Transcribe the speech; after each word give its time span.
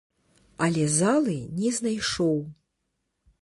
Але 0.67 0.87
залы 0.93 1.35
не 1.59 1.69
знайшоў. 1.81 2.37